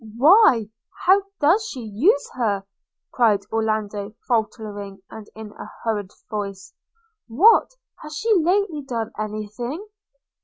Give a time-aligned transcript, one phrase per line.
[0.17, 0.71] 'Why,
[1.05, 2.65] how does she use her?'
[3.13, 6.73] cried Orlando faltering and in a hurried voice:
[7.27, 7.75] 'What!
[8.01, 9.85] has she lately done any thing?'